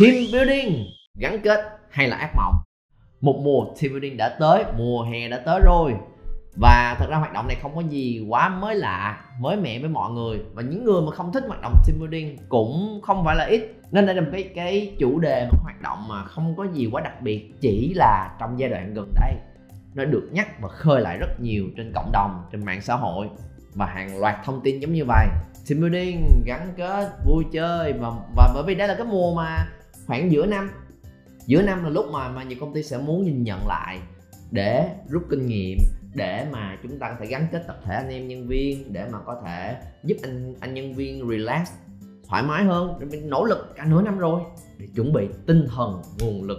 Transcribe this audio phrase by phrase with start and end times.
[0.00, 2.54] team building gắn kết hay là ác mộng?
[3.20, 5.94] Một mùa team building đã tới, mùa hè đã tới rồi.
[6.60, 9.88] Và thật ra hoạt động này không có gì quá mới lạ, mới mẻ với
[9.88, 10.38] mọi người.
[10.54, 13.74] Và những người mà không thích hoạt động team building cũng không phải là ít.
[13.90, 16.88] Nên đây là một cái cái chủ đề một hoạt động mà không có gì
[16.92, 19.34] quá đặc biệt, chỉ là trong giai đoạn gần đây.
[19.94, 23.28] Nó được nhắc và khơi lại rất nhiều trên cộng đồng, trên mạng xã hội
[23.74, 25.26] và hàng loạt thông tin giống như vậy.
[25.68, 29.66] Team building gắn kết, vui chơi và và bởi vì đây là cái mùa mà
[30.08, 30.70] khoảng giữa năm.
[31.46, 33.98] Giữa năm là lúc mà mà nhiều công ty sẽ muốn nhìn nhận lại
[34.50, 35.78] để rút kinh nghiệm,
[36.14, 39.06] để mà chúng ta có thể gắn kết tập thể anh em nhân viên, để
[39.12, 41.70] mà có thể giúp anh anh nhân viên relax,
[42.28, 44.40] thoải mái hơn mình nỗ lực cả nửa năm rồi
[44.78, 46.58] để chuẩn bị tinh thần, nguồn lực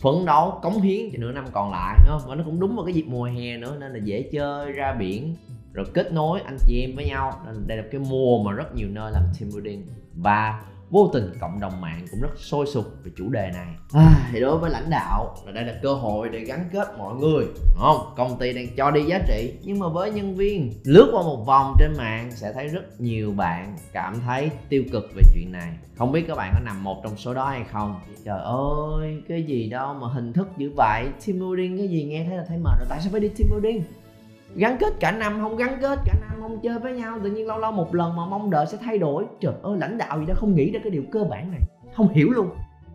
[0.00, 2.84] phấn đấu, cống hiến cho nửa năm còn lại nữa và nó cũng đúng vào
[2.84, 5.36] cái dịp mùa hè nữa nên là dễ chơi, ra biển,
[5.72, 7.42] rồi kết nối anh chị em với nhau.
[7.46, 9.86] Nên đây là cái mùa mà rất nhiều nơi làm team building.
[10.14, 13.66] Và vô tình cộng đồng mạng cũng rất sôi sục về chủ đề này.
[13.92, 17.14] À, thì đối với lãnh đạo là đây là cơ hội để gắn kết mọi
[17.14, 18.14] người đúng không?
[18.16, 21.44] Công ty đang cho đi giá trị nhưng mà với nhân viên lướt qua một
[21.46, 25.76] vòng trên mạng sẽ thấy rất nhiều bạn cảm thấy tiêu cực về chuyện này.
[25.96, 28.00] Không biết các bạn có nằm một trong số đó hay không?
[28.24, 31.06] Trời ơi cái gì đâu mà hình thức dữ vậy?
[31.26, 32.04] Team building cái gì?
[32.04, 32.86] Nghe thấy là thấy mệt rồi.
[32.88, 33.82] Tại sao phải đi team building?
[34.56, 37.18] Gắn kết cả năm, không gắn kết cả năm, không chơi với nhau.
[37.22, 39.24] Tự nhiên lâu lâu một lần mà mong đợi sẽ thay đổi.
[39.40, 41.60] Trời ơi, lãnh đạo gì đó không nghĩ ra cái điều cơ bản này.
[41.94, 42.50] Không hiểu luôn.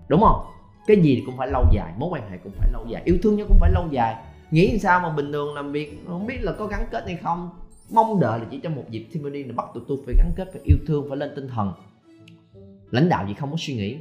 [0.07, 0.45] Đúng không?
[0.87, 3.35] Cái gì cũng phải lâu dài, mối quan hệ cũng phải lâu dài, yêu thương
[3.35, 4.15] nhau cũng phải lâu dài.
[4.51, 7.49] Nghĩ sao mà bình thường làm việc, không biết là có gắn kết hay không.
[7.91, 10.31] Mong đợi là chỉ trong một dịp team building là bắt tụi tôi phải gắn
[10.35, 11.73] kết, phải yêu thương, phải lên tinh thần.
[12.91, 13.97] Lãnh đạo gì không có suy nghĩ.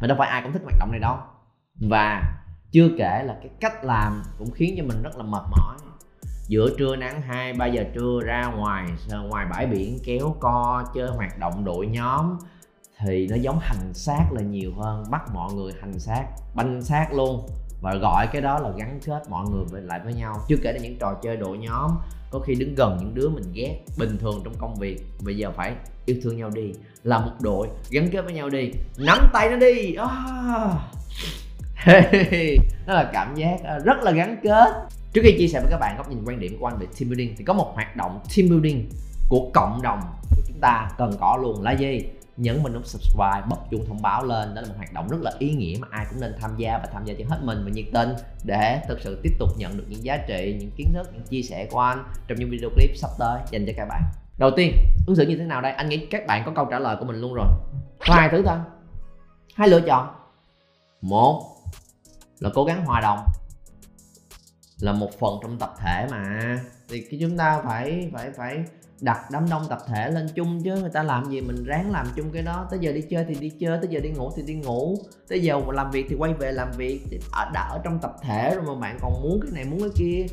[0.00, 1.16] Mà đâu phải ai cũng thích hoạt động này đâu.
[1.88, 2.22] Và
[2.70, 5.76] chưa kể là cái cách làm cũng khiến cho mình rất là mệt mỏi
[6.50, 8.86] giữa trưa nắng 2 3 giờ trưa ra ngoài
[9.28, 12.38] ngoài bãi biển kéo co, chơi hoạt động đội nhóm,
[12.98, 17.12] thì nó giống hành xác là nhiều hơn, bắt mọi người hành xác, banh xác
[17.12, 17.46] luôn.
[17.80, 20.36] Và gọi cái đó là gắn kết mọi người lại với nhau.
[20.48, 21.90] Chưa kể đến những trò chơi đội nhóm,
[22.30, 25.00] có khi đứng gần những đứa mình ghét, bình thường trong công việc.
[25.24, 25.74] Bây giờ phải
[26.06, 26.72] yêu thương nhau đi,
[27.02, 28.70] là một đội, gắn kết với nhau đi.
[28.98, 29.94] Nắm tay nó đi.
[29.94, 30.70] Ah.
[32.86, 34.72] đó là cảm giác ờ, rất là gắn kết.
[35.12, 37.10] Trước khi chia sẻ với các bạn góc nhìn quan điểm của anh về team
[37.10, 38.88] building thì có một hoạt động team building
[39.28, 41.62] của cộng đồng của chúng ta cần có luôn.
[41.62, 42.04] Là gì?
[42.36, 44.54] Nhấn mình nút subscribe, bật chuông thông báo lên.
[44.54, 46.78] Đó là một hoạt động rất là ý nghĩa mà ai cũng nên tham gia
[46.78, 48.08] và tham gia cho hết mình và nhiệt tình
[48.44, 51.42] Để thực sự tiếp tục nhận được những giá trị, những kiến thức, những chia
[51.42, 54.02] sẻ của anh Trong những video clip sắp tới dành cho các bạn.
[54.38, 54.72] Đầu tiên,
[55.06, 55.72] ứng xử như thế nào đây?
[55.72, 57.46] Anh nghĩ các bạn có câu trả lời của mình luôn rồi.
[58.06, 58.56] Có hai thứ thôi
[59.54, 60.08] Hai lựa chọn.
[61.02, 61.49] Một
[62.40, 63.18] là cố gắng hòa đồng.
[64.80, 66.58] Là một phần trong tập thể mà.
[66.88, 68.64] Thì cái chúng ta phải phải phải
[69.00, 70.76] đặt đám đông tập thể lên chung chứ.
[70.80, 72.66] Người ta làm gì mình ráng làm chung cái đó.
[72.70, 74.98] Tới giờ đi chơi thì đi chơi, tới giờ đi ngủ thì đi ngủ.
[75.28, 77.00] Tới giờ làm việc thì quay về làm việc.
[77.32, 79.90] Ở, đã ở trong tập thể rồi mà bạn còn muốn cái này, muốn cái
[79.96, 80.26] kia.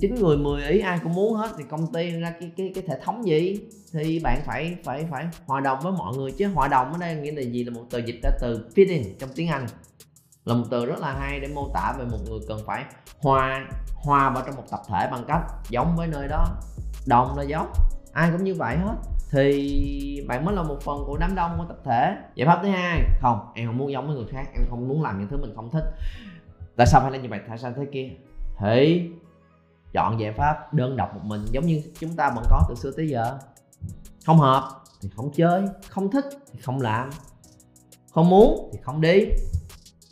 [0.00, 1.50] Chín người, mười ý, ai cũng muốn hết.
[1.58, 3.60] Thì công ty ra cái cái cái hệ thống gì?
[3.92, 6.48] Thì bạn phải phải phải hòa đồng với mọi người chứ.
[6.48, 7.64] Hòa đồng ở đây nghĩa là gì?
[7.64, 9.66] Là một từ dịch ra từ fitting trong tiếng anh
[10.48, 12.84] là một từ rất là hay để mô tả về một người cần phải
[13.22, 16.46] hòa hòa vào trong một tập thể bằng cách giống với nơi đó
[17.06, 17.72] đồng là giống.
[18.12, 18.94] Ai cũng như vậy hết.
[19.30, 22.16] Thì bạn mới là một phần của đám đông của tập thể.
[22.34, 23.00] Giải pháp thứ hai.
[23.20, 24.44] Không, em không muốn giống với người khác.
[24.54, 25.84] Em không muốn làm những thứ mình không thích.
[26.76, 27.40] Tại sao phải là như vậy?
[27.48, 28.08] Tại sao thế kia?
[28.58, 29.10] Thì
[29.92, 32.90] chọn giải pháp đơn độc một mình, giống như chúng ta vẫn có từ xưa
[32.96, 33.38] tới giờ.
[34.26, 34.70] Không hợp
[35.00, 35.62] thì không chơi.
[35.88, 37.10] Không thích thì không làm.
[38.12, 39.24] Không muốn thì không đi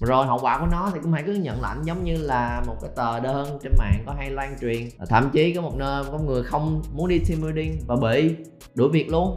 [0.01, 2.77] rồi, hậu quả của nó thì cũng hãy cứ nhận lãnh giống như là một
[2.81, 4.89] cái tờ đơn trên mạng có hay lan truyền.
[4.99, 8.37] Ờ, thậm chí có một nơi có người không muốn đi team building và bị
[8.75, 9.37] đuổi việc luôn.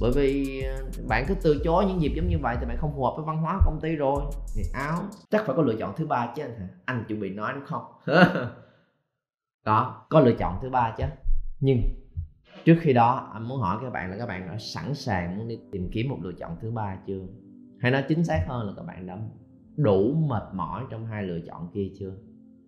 [0.00, 2.92] Bởi vì ờ, bạn cứ từ chối những dịp giống như vậy thì bạn không
[2.94, 4.22] phù hợp với văn hóa công ty rồi.
[4.56, 6.68] Thì áo, chắc phải có lựa chọn thứ ba chứ anh hả?
[6.84, 7.84] Anh chuẩn bị nói đúng không?
[9.64, 11.04] Có có lựa chọn thứ ba chứ.
[11.60, 11.82] Nhưng,
[12.64, 15.48] trước khi đó, anh muốn hỏi các bạn là các bạn đã sẵn sàng muốn
[15.48, 17.20] đi tìm kiếm một lựa chọn thứ ba chưa?
[17.80, 19.18] Hay nói chính xác hơn là các bạn đã
[19.76, 22.12] đủ mệt mỏi trong hai lựa chọn kia chưa?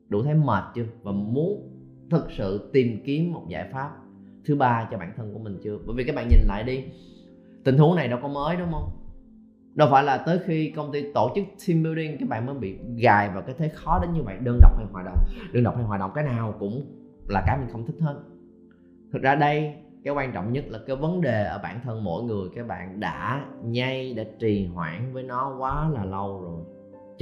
[0.08, 0.84] Đủ thấy mệt chưa?
[1.02, 1.68] Và muốn
[2.10, 3.90] thực sự tìm kiếm một giải pháp
[4.44, 5.78] thứ ba cho bản thân của mình chưa?
[5.86, 6.84] Bởi vì các bạn nhìn lại đi,
[7.64, 8.90] tình huống này đâu có mới, đúng không?
[9.74, 12.78] Đâu phải là tới khi công ty tổ chức team building các bạn mới bị
[12.96, 15.18] gài vào cái thế khó đến như vậy, đơn độc hay hòa đồng.
[15.52, 16.86] Đơn độc hay hòa đồng, cái nào cũng
[17.28, 18.22] là cái mình không thích hết.
[19.12, 19.74] Thực ra đây,
[20.04, 23.00] cái quan trọng nhất là cái vấn đề ở bản thân mỗi người, các bạn
[23.00, 26.64] đã nhây, đã trì hoãn với nó quá là lâu rồi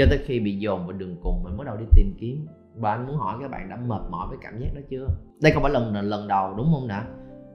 [0.00, 2.46] cho tới khi bị dồn vào đường cùng, mình mới đầu đi tìm kiếm.
[2.74, 5.06] Và anh muốn hỏi các bạn đã mệt mỏi với cảm giác đó chưa?
[5.42, 7.06] Đây không phải lần lần đầu, đúng không đã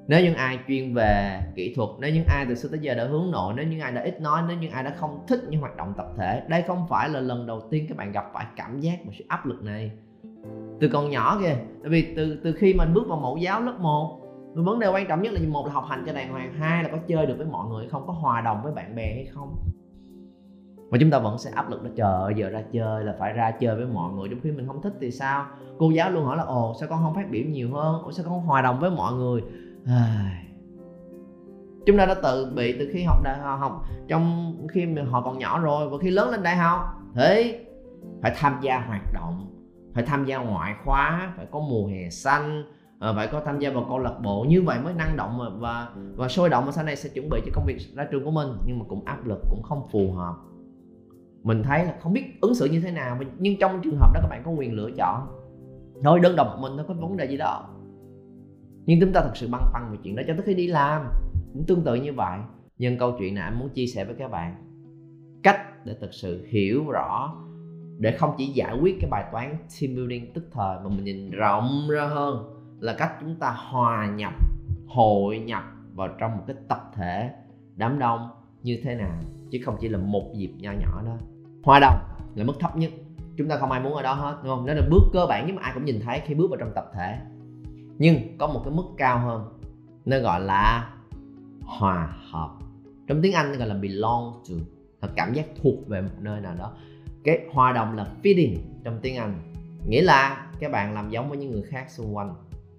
[0.08, 3.04] nếu những ai chuyên về kỹ thuật, nếu những ai từ xưa tới giờ đã
[3.04, 5.62] hướng nội, nếu những ai đã ít nói, nếu những ai đã không thích những
[5.62, 8.46] hoạt động tập thể, đây không phải là lần đầu tiên các bạn gặp phải
[8.56, 9.92] cảm giác và sự áp lực này.
[10.80, 13.80] Từ còn nhỏ kìa, tại vì từ từ khi mình bước vào mẫu giáo lớp
[13.80, 14.22] 1
[14.56, 16.90] vấn đề quan trọng nhất là một là học hành cho đàng hoàng, hai là
[16.90, 19.56] có chơi được với mọi người, không có hòa đồng với bạn bè hay không?
[20.90, 23.34] Mà chúng ta vẫn sẽ áp lực đó trời ơi giờ ra chơi là phải
[23.34, 24.30] ra chơi với mọi người.
[24.30, 25.46] Trong khi mình không thích thì sao?
[25.78, 28.02] Cô giáo luôn hỏi là ồ sao con không phát biểu nhiều hơn?
[28.04, 29.42] Ồ sao con không hòa đồng với mọi người?
[31.86, 35.38] Chúng ta đã tự bị từ khi học đại à, học trong khi họ còn
[35.38, 36.80] nhỏ rồi và khi lớn lên đại học.
[37.16, 37.62] Thế
[38.22, 39.52] phải tham gia hoạt động
[39.94, 42.64] phải tham gia ngoại khóa phải có mùa hè xanh
[43.00, 44.46] ờ, phải có tham gia vào câu lạc bộ.
[44.50, 47.30] Như vậy mới năng động và và, và sôi động và sau này sẽ chuẩn
[47.30, 48.48] bị cho công việc ra trường của mình.
[48.66, 50.36] Nhưng mà cũng áp lực cũng không phù hợp
[51.46, 54.20] mình thấy là không biết ứng xử như thế nào nhưng trong trường hợp đó
[54.24, 55.28] các bạn có quyền lựa chọn.
[56.04, 57.76] Thôi, đơn độc mình nó có vấn đề gì đó
[58.86, 61.06] nhưng chúng ta thật sự băn khoăn về chuyện đó, cho tới khi đi làm,
[61.54, 62.40] cũng tương tự như vậy.
[62.78, 64.56] Nhưng câu chuyện này anh muốn chia sẻ với các bạn.
[65.44, 67.36] Cách để thực sự hiểu rõ,
[67.98, 71.32] để không chỉ giải quyết cái bài toán team building tức thời mà mình nhìn
[71.32, 74.34] rộng ra hơn, là cách chúng ta hòa nhập,
[74.88, 75.64] hội nhập
[75.94, 77.32] vào trong một cái tập thể
[77.76, 78.30] đám đông
[78.64, 79.20] như thế nào,
[79.52, 81.18] chứ không chỉ là một dịp nho nhỏ đó
[81.66, 82.00] hòa đồng
[82.36, 82.92] là mức thấp nhất.
[83.38, 84.66] Chúng ta không ai muốn ở đó hết, đúng không?
[84.66, 86.72] Nó là bước cơ bản nhưng mà ai cũng nhìn thấy khi bước vào trong
[86.76, 87.18] tập thể.
[87.98, 89.60] Nhưng có một cái mức cao hơn,
[90.06, 90.90] nó gọi là
[91.62, 92.50] hòa hợp.
[93.08, 94.56] Trong tiếng anh gọi là belong to.
[95.02, 96.72] Là cảm giác thuộc về một nơi nào đó.
[97.24, 99.54] Cái hòa đồng là fitting trong tiếng anh.
[99.88, 102.36] Nghĩa là các bạn làm giống với những người khác xung quanh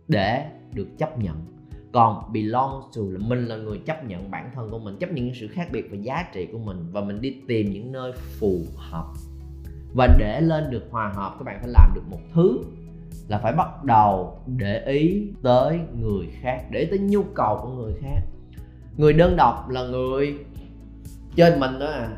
[0.08, 1.55] để được chấp nhận
[1.96, 5.24] còn belong to là mình là người chấp nhận bản thân của mình, chấp nhận
[5.24, 8.12] những sự khác biệt và giá trị của mình và mình đi tìm những nơi
[8.12, 9.06] phù hợp.
[9.94, 12.58] Và để lên được hòa hợp, các bạn phải làm được một thứ
[13.28, 17.68] là phải bắt đầu để ý tới người khác, để ý tới nhu cầu của
[17.68, 18.20] người khác.
[18.96, 20.38] Người đơn độc là người
[21.36, 22.16] trên mình đó à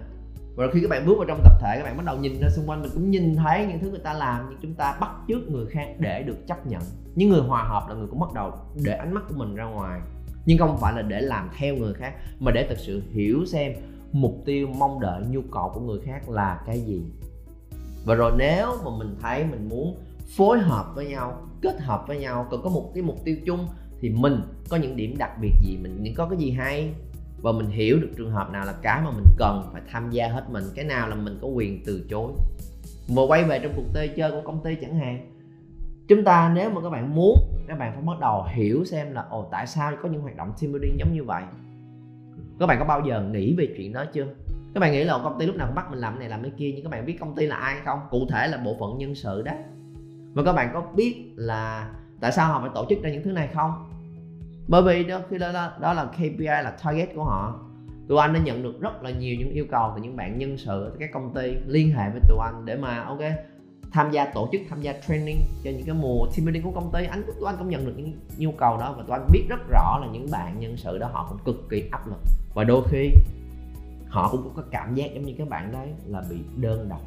[0.58, 2.48] và khi các bạn bước vào trong tập thể, các bạn bắt đầu nhìn ra
[2.50, 5.10] xung quanh, mình cũng nhìn thấy những thứ người ta làm, nhưng chúng ta bắt
[5.28, 6.82] chước người khác để được chấp nhận.
[7.14, 8.52] Những người hòa hợp là người cũng bắt đầu
[8.84, 10.00] để ánh mắt của mình ra ngoài.
[10.46, 13.72] Nhưng không phải là để làm theo người khác, mà để thực sự hiểu xem
[14.12, 17.02] mục tiêu, mong đợi, nhu cầu của người khác là cái gì.
[18.04, 19.96] Và rồi nếu mà mình thấy mình muốn
[20.36, 23.66] phối hợp với nhau, kết hợp với nhau, cần có một cái mục tiêu chung,
[24.00, 25.78] thì mình có những điểm đặc biệt gì?
[25.82, 26.92] Mình có cái gì hay?
[27.42, 30.28] Và mình hiểu được trường hợp nào là cái mà mình cần phải tham gia
[30.28, 32.32] hết mình, cái nào là mình có quyền từ chối.
[33.08, 35.30] Mà quay về trong cuộc chơi chơi của công ty chẳng hạn,
[36.08, 37.38] chúng ta nếu mà các bạn muốn,
[37.68, 40.52] các bạn phải bắt đầu hiểu xem là, ồ, tại sao có những hoạt động
[40.60, 41.42] team building giống như vậy?
[42.60, 44.26] Các bạn có bao giờ nghĩ về chuyện đó chưa?
[44.74, 46.52] Các bạn nghĩ là công ty lúc nào cũng bắt mình làm này, làm cái
[46.56, 47.98] kia, nhưng các bạn biết công ty là ai không?
[48.10, 49.52] Cụ thể là bộ phận nhân sự đó.
[50.34, 51.90] Và các bạn có biết là
[52.20, 53.72] tại sao họ phải tổ chức ra những thứ này không?
[54.68, 57.60] Bởi vì đó khi đó, đó, đó là KPI là target của họ.
[58.08, 60.58] Tụi anh đã nhận được rất là nhiều những yêu cầu từ những bạn nhân
[60.58, 63.20] sự các công ty liên hệ với tụi anh để mà ok
[63.92, 66.92] tham gia tổ chức tham gia training cho những cái mùa team building của công
[66.92, 67.04] ty.
[67.04, 69.60] Anh tụi anh cũng nhận được những nhu cầu đó và tụi anh biết rất
[69.70, 72.18] rõ là những bạn nhân sự đó họ cũng cực kỳ áp lực.
[72.54, 73.10] Và đôi khi
[74.08, 77.00] họ cũng có cảm giác giống như các bạn đấy là bị đơn độc.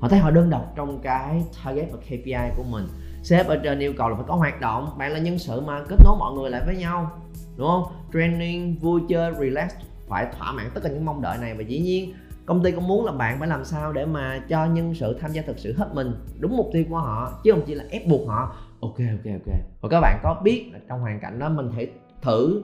[0.00, 2.86] Họ thấy họ đơn độc trong cái target và KPI của mình
[3.22, 4.90] sếp ở trên yêu cầu là phải có hoạt động.
[4.98, 7.10] Bạn là nhân sự mà, kết nối mọi người lại với nhau.
[7.56, 7.84] Đúng không?
[8.12, 9.72] Training, vui chơi, relax,
[10.08, 11.54] phải thỏa mãn tất cả những mong đợi này.
[11.54, 12.12] Và dĩ nhiên,
[12.46, 15.32] công ty cũng muốn là bạn phải làm sao để mà cho nhân sự tham
[15.32, 18.06] gia thực sự hết mình, đúng mục tiêu của họ, chứ không chỉ là ép
[18.06, 18.54] buộc họ.
[18.80, 19.54] Ok ok ok.
[19.80, 21.90] Và các bạn có biết là trong hoàn cảnh đó mình hãy
[22.22, 22.62] thử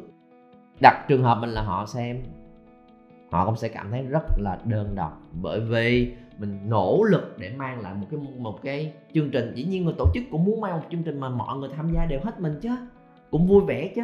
[0.82, 2.22] đặt trường hợp mình là họ xem.
[3.30, 5.22] Họ cũng sẽ cảm thấy rất là đơn độc.
[5.32, 9.52] Bởi vì mình nỗ lực để mang lại một cái một cái chương trình.
[9.54, 11.92] Dĩ nhiên người tổ chức cũng muốn mang một chương trình mà mọi người tham
[11.92, 12.70] gia đều hết mình chứ.
[13.30, 14.02] Cũng vui vẻ chứ.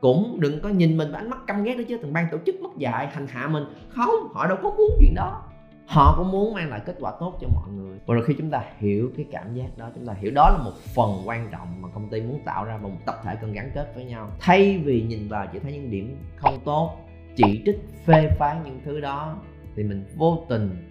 [0.00, 1.98] Cũng đừng có nhìn mình với ánh mắt căm ghét đó chứ.
[2.02, 3.64] Thằng ban tổ chức mất dạy, hành hạ mình.
[3.88, 5.42] Không, họ đâu có muốn chuyện đó.
[5.86, 7.98] Họ cũng muốn mang lại kết quả tốt cho mọi người.
[8.06, 10.64] Và rồi khi chúng ta hiểu cái cảm giác đó, chúng ta hiểu đó là
[10.64, 13.52] một phần quan trọng mà công ty muốn tạo ra và một tập thể cần
[13.52, 14.30] gắn kết với nhau.
[14.40, 16.96] Thay vì nhìn vào chỉ thấy những điểm không tốt,
[17.36, 19.36] chỉ trích, phê phán những thứ đó,
[19.76, 20.89] thì mình vô tình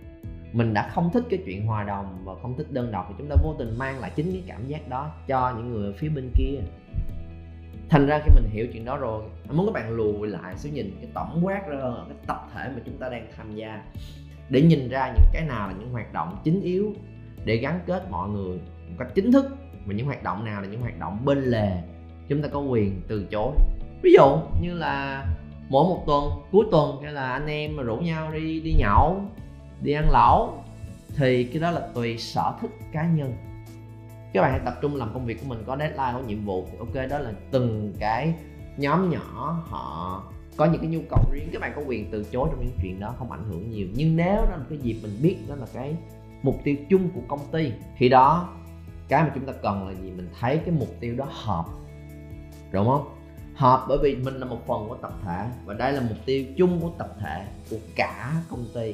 [0.53, 3.29] mình đã không thích cái chuyện hòa đồng và không thích đơn độc thì chúng
[3.29, 6.10] ta vô tình mang lại chính cái cảm giác đó cho những người ở phía
[6.10, 6.60] bên kia.
[7.89, 10.74] Thành ra khi mình hiểu chuyện đó rồi, mình muốn các bạn lùi lại xuống
[10.74, 13.84] nhìn cái tổng quát ra hơn cái tập thể mà chúng ta đang tham gia
[14.50, 16.94] để nhìn ra những cái nào là những hoạt động chính yếu
[17.46, 18.58] để gắn kết mọi người
[18.89, 19.46] một cách chính thức
[19.86, 21.72] và những hoạt động nào là những hoạt động bên lề.
[22.29, 23.53] Chúng ta có quyền từ chối.
[24.01, 25.25] Ví dụ như là
[25.70, 29.22] mỗi một tuần, cuối tuần, hay là anh em mà rủ nhau đi đi nhậu
[29.81, 30.63] đi ăn lẩu,
[31.15, 33.33] thì cái đó là tùy sở thích cá nhân.
[34.33, 36.67] Các bạn hãy tập trung làm công việc của mình, có deadline, có nhiệm vụ,
[36.71, 38.33] thì ok, đó là từng cái
[38.77, 40.24] nhóm nhỏ họ
[40.57, 41.50] có những cái nhu cầu riêng.
[41.53, 43.88] Các bạn có quyền từ chối trong những chuyện đó, không ảnh hưởng nhiều.
[43.95, 45.95] Nhưng nếu đó là cái dịp mình biết, đó là cái
[46.43, 48.50] mục tiêu chung của công ty khi đó,
[49.07, 50.12] cái mà chúng ta cần là gì?
[50.12, 51.65] Mình thấy cái mục tiêu đó hợp.
[52.71, 53.15] Đúng không?
[53.55, 56.45] Hợp bởi vì mình là một phần của tập thể, và đây là mục tiêu
[56.57, 58.93] chung của tập thể, của cả công ty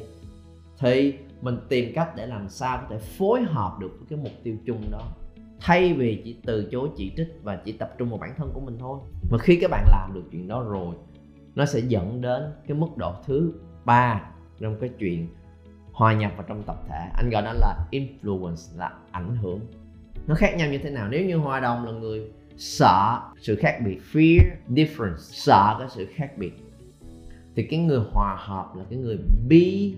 [0.80, 4.34] thì mình tìm cách để làm sao có thể phối hợp được với cái mục
[4.44, 5.02] tiêu chung đó.
[5.60, 8.60] Thay vì chỉ từ chối, chỉ trích và chỉ tập trung vào bản thân của
[8.60, 9.00] mình thôi.
[9.32, 10.96] Và khi các bạn làm được chuyện đó rồi,
[11.56, 13.54] nó sẽ dẫn đến cái mức độ thứ
[13.86, 14.22] ba
[14.60, 15.28] trong cái chuyện
[15.92, 17.10] hòa nhập vào trong tập thể.
[17.14, 19.60] Anh gọi nó là influence, là ảnh hưởng.
[20.28, 21.08] Nó khác nhau như thế nào?
[21.10, 22.28] Nếu như hòa đồng là người
[22.58, 26.54] sợ sự khác biệt, fear difference, sợ cái sự khác biệt,
[27.56, 29.18] thì cái người hòa hợp là cái người
[29.50, 29.98] be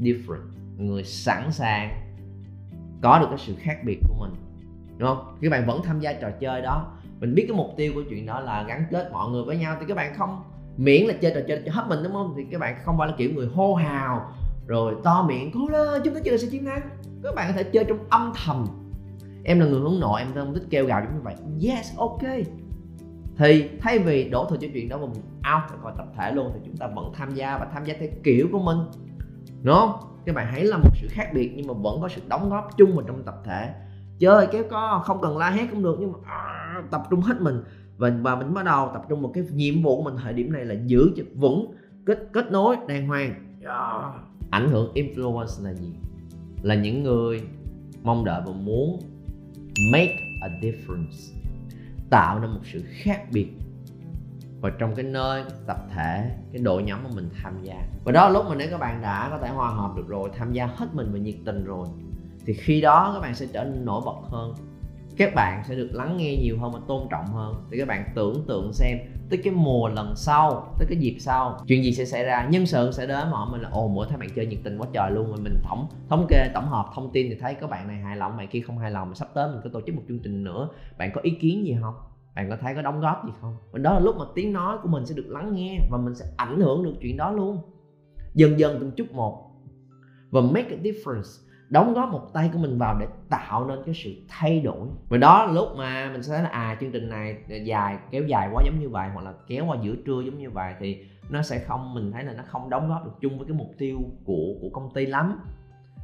[0.00, 0.48] different.
[0.76, 2.00] Người sẵn sàng
[3.02, 4.32] có được cái sự khác biệt của mình,
[4.98, 5.36] đúng không?
[5.42, 8.26] Các bạn vẫn tham gia trò chơi đó, mình biết cái mục tiêu của chuyện
[8.26, 10.42] đó là gắn kết mọi người với nhau, thì các bạn không
[10.76, 12.34] miễn là chơi trò chơi cho hết mình, đúng không?
[12.36, 14.32] Thì các bạn không phải là kiểu người hô hào,
[14.66, 16.90] rồi to miệng cố lên chúng ta chơi sẽ chiến thắng
[17.24, 18.66] các bạn có thể chơi trong âm thầm.
[19.44, 21.34] Em là người hướng nội, em không thích kêu gào giống như vậy.
[21.62, 22.22] Yes, ok.
[23.36, 25.22] Thì thay vì đổ thừa cho chuyện đó mà mình
[25.54, 27.94] out ra khỏi tập thể luôn, thì chúng ta vẫn tham gia và tham gia
[28.00, 28.78] theo kiểu của mình
[29.64, 29.92] đúng không?
[30.26, 32.76] Các bạn hãy là một sự khác biệt nhưng mà vẫn có sự đóng góp
[32.76, 33.74] chung vào trong tập thể.
[34.18, 37.40] Chơi kéo co không cần la hét cũng được nhưng mà à, tập trung hết
[37.40, 37.62] mình.
[37.96, 40.16] Và và mình bắt đầu tập trung một cái nhiệm vụ của mình.
[40.22, 41.74] Thời điểm này là giữ vững
[42.06, 43.34] kết kết nối đàng hoàng.
[43.62, 44.14] Yeah.
[44.50, 45.92] ảnh hưởng influence là gì?
[46.62, 47.42] Là những người
[48.02, 48.98] mong đợi và muốn
[49.92, 51.34] make a difference
[52.10, 53.48] tạo nên một sự khác biệt
[54.64, 57.74] và trong cái nơi tập thể, cái đội nhóm mà mình tham gia.
[58.04, 60.30] Và đó là lúc mà nếu các bạn đã có thể hòa hợp được rồi,
[60.38, 61.86] tham gia hết mình và nhiệt tình rồi,
[62.46, 64.54] thì khi đó các bạn sẽ trở nên nổi bật hơn.
[65.16, 67.54] Các bạn sẽ được lắng nghe nhiều hơn và tôn trọng hơn.
[67.70, 68.98] Thì các bạn tưởng tượng xem,
[69.30, 72.48] tới cái mùa lần sau, tới cái dịp sau, chuyện gì sẽ xảy ra.
[72.50, 74.86] Nhân sự sẽ đến mà mình là, ồ, mỗi tháng bạn chơi nhiệt tình quá
[74.92, 75.26] trời luôn.
[75.26, 78.16] Rồi mình tổng, thống kê, tổng hợp thông tin thì thấy có bạn này hài
[78.16, 80.18] lòng, bạn kia không hài lòng mà sắp tới mình có tổ chức một chương
[80.18, 80.68] trình nữa.
[80.98, 81.94] Bạn có ý kiến gì không?
[82.34, 83.56] Bạn có thấy có đóng góp gì không?
[83.72, 86.14] Và đó là lúc mà tiếng nói của mình sẽ được lắng nghe và mình
[86.14, 87.58] sẽ ảnh hưởng được chuyện đó luôn.
[88.34, 89.50] Dần dần từng chút một.
[90.30, 91.44] Và make a difference.
[91.68, 94.88] Đóng góp một tay của mình vào để tạo nên cái sự thay đổi.
[95.08, 98.22] Và đó là lúc mà mình sẽ thấy là à chương trình này dài, kéo
[98.22, 101.06] dài quá giống như vậy, hoặc là kéo qua giữa trưa giống như vậy, thì
[101.30, 103.70] nó sẽ không, mình thấy là nó không đóng góp được chung với cái mục
[103.78, 105.40] tiêu của của công ty lắm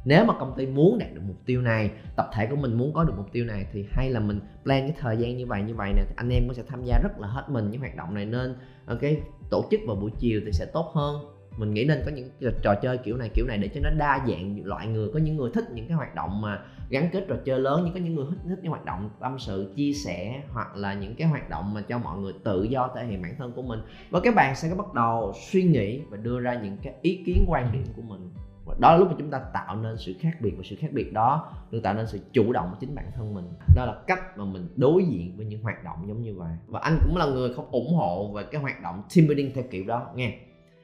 [0.05, 2.93] nếu mà công ty muốn đạt được mục tiêu này tập thể của mình muốn
[2.93, 5.61] có được mục tiêu này thì hay là mình plan cái thời gian như vậy
[5.61, 7.95] như vậy nè anh em cũng sẽ tham gia rất là hết mình những hoạt
[7.95, 8.55] động này nên
[9.01, 11.25] cái tổ chức vào buổi chiều thì sẽ tốt hơn.
[11.57, 12.29] Mình nghĩ nên có những
[12.63, 15.37] trò chơi kiểu này kiểu này để cho nó đa dạng loại người có những
[15.37, 18.15] người thích những cái hoạt động mà gắn kết trò chơi lớn nhưng có những
[18.15, 21.49] người thích, thích những hoạt động tâm sự chia sẻ hoặc là những cái hoạt
[21.49, 23.79] động mà cho mọi người tự do thể hiện bản thân của mình.
[24.09, 27.45] Và các bạn sẽ bắt đầu suy nghĩ và đưa ra những cái ý kiến
[27.47, 28.29] quan điểm của mình
[28.65, 30.87] và đó là lúc mà chúng ta tạo nên sự khác biệt và sự khác
[30.91, 33.45] biệt đó được tạo nên sự chủ động của chính bản thân mình.
[33.75, 36.51] Đó là cách mà mình đối diện với những hoạt động giống như vậy.
[36.67, 39.63] Và anh cũng là người không ủng hộ về cái hoạt động team building theo
[39.71, 40.37] kiểu đó, nghe.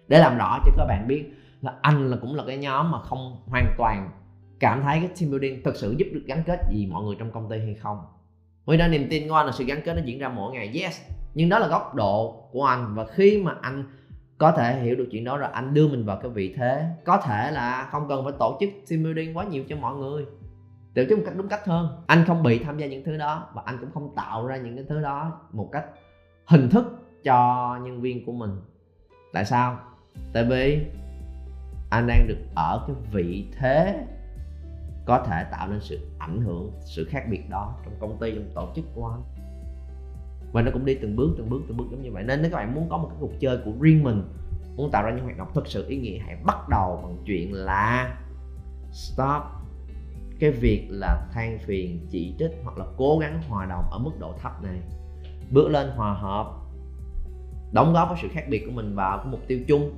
[0.08, 3.02] Để làm rõ cho các bạn biết là anh là cũng là cái nhóm mà
[3.02, 4.10] không hoàn toàn
[4.60, 7.32] cảm thấy cái team building thực sự giúp được gắn kết gì mọi người trong
[7.32, 7.98] công ty hay không.
[8.68, 10.82] Vì đó, niềm tin của anh là sự gắn kết nó diễn ra mỗi ngày,
[10.82, 11.02] yes.
[11.34, 12.96] Nhưng đó là góc độ của anh.
[12.96, 13.84] Và khi mà anh
[14.38, 16.92] có thể hiểu được chuyện đó rồi, anh đưa mình vào cái vị thế.
[17.06, 20.26] Có thể là không cần phải tổ chức team building quá nhiều cho mọi người.
[20.96, 22.04] Tổ chức một cách đúng cách hơn.
[22.08, 24.76] Anh không bị tham gia những thứ đó và anh cũng không tạo ra những
[24.76, 25.86] cái thứ đó một cách
[26.46, 26.86] hình thức
[27.24, 28.52] cho nhân viên của mình.
[29.34, 29.80] Tại sao?
[30.34, 30.86] Tại vì
[31.90, 34.06] anh đang được ở cái vị thế
[35.06, 38.52] có thể tạo nên sự ảnh hưởng, sự khác biệt đó trong công ty, trong
[38.56, 39.37] tổ chức của anh
[40.52, 42.24] và nó cũng đi từng bước từng bước từng bước giống như vậy.
[42.24, 44.24] Nên nếu các bạn muốn có một cái cuộc chơi của riêng mình,
[44.76, 47.54] muốn tạo ra những hoạt động thực sự ý nghĩa, hãy bắt đầu bằng chuyện
[47.54, 48.18] là
[48.92, 49.44] stop
[50.40, 54.12] cái việc là than phiền, chỉ trích hoặc là cố gắng hòa đồng ở mức
[54.20, 54.80] độ thấp này.
[55.52, 56.54] Bước lên hòa hợp,
[57.72, 59.92] đóng góp cái sự khác biệt của mình vào cái mục tiêu chung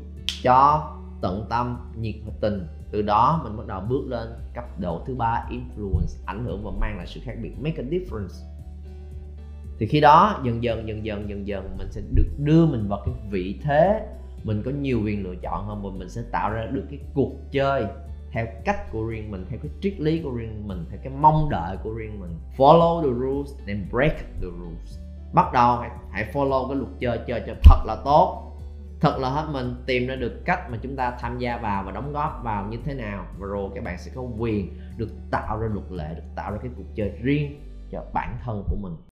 [0.43, 0.91] cho
[1.21, 2.67] tận tâm, nhiệt tình.
[2.91, 6.71] Từ đó mình bắt đầu bước lên cấp độ thứ ba, influence, ảnh hưởng và
[6.79, 8.33] mang lại sự khác biệt, make a difference
[9.79, 13.01] thì khi đó dần dần dần dần dần dần mình sẽ được đưa mình vào
[13.05, 14.07] cái vị thế.
[14.43, 17.31] Mình có nhiều quyền lựa chọn hơn và mình sẽ tạo ra được cái cuộc
[17.51, 17.85] chơi
[18.31, 21.49] theo cách của riêng mình theo cái triết lý của riêng mình theo cái mong
[21.49, 22.31] đợi của riêng mình.
[22.57, 24.99] Follow the rules then break the rules.
[25.33, 28.45] Bắt đầu hãy, hãy follow cái luật chơi chơi cho thật là tốt.
[29.01, 31.91] Thật là hết mình tìm ra được cách mà chúng ta tham gia vào và
[31.91, 33.25] đóng góp vào như thế nào.
[33.37, 36.57] Và rồi các bạn sẽ có quyền được tạo ra luật lệ được tạo ra
[36.61, 38.93] cái cuộc chơi riêng cho bản thân của mình.